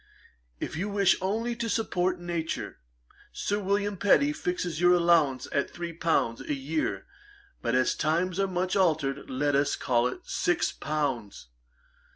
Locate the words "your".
4.81-4.95